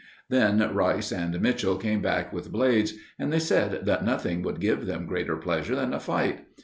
[0.31, 4.87] Then Rice and Mitchell came back with Blades, and they said that nothing would give
[4.87, 6.39] them greater pleasure than a fight.